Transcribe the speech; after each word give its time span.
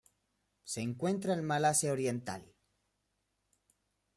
Se 0.63 0.81
encuentra 0.81 1.35
en 1.35 1.43
Malasia 1.45 1.91
Oriental. 1.91 2.55